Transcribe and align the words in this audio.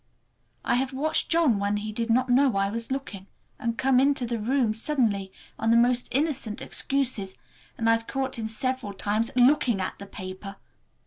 I 0.65 0.73
have 0.77 0.93
watched 0.93 1.29
John 1.29 1.59
when 1.59 1.77
he 1.77 1.91
did 1.91 2.09
not 2.09 2.27
know 2.27 2.55
I 2.57 2.71
was 2.71 2.89
looking, 2.91 3.27
and 3.59 3.77
come 3.77 3.99
into 3.99 4.25
the 4.25 4.39
room 4.39 4.73
suddenly 4.73 5.31
on 5.59 5.69
the 5.69 5.77
most 5.77 6.07
innocent 6.09 6.59
excuses, 6.59 7.35
and 7.77 7.87
I've 7.87 8.07
caught 8.07 8.39
him 8.39 8.47
several 8.47 8.93
times 8.93 9.29
looking 9.35 9.79
at 9.79 9.99
the 9.99 10.07
paper! 10.07 10.55